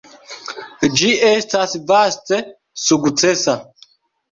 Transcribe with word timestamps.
Ĝi 1.01 1.11
estas 1.27 1.77
vaste 1.93 2.41
sukcesa. 2.87 3.57